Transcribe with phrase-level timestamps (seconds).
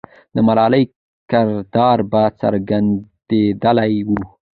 [0.35, 0.83] د ملالۍ
[1.31, 4.21] کردار به څرګندېدلی وو.